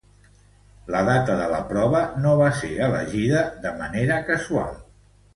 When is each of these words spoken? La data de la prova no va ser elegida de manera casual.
La 0.93 1.01
data 1.09 1.33
de 1.39 1.43
la 1.51 1.59
prova 1.71 1.99
no 2.23 2.31
va 2.39 2.47
ser 2.61 2.69
elegida 2.85 3.43
de 3.67 3.75
manera 3.83 4.17
casual. 4.31 4.73